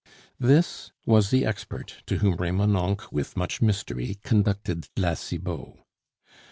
This 0.39 0.91
was 1.05 1.29
the 1.29 1.45
expert 1.45 1.97
to 2.07 2.17
whom 2.17 2.37
Remonencq 2.37 3.11
with 3.11 3.37
much 3.37 3.61
mystery 3.61 4.15
conducted 4.23 4.89
La 4.97 5.13
Cibot. 5.13 5.77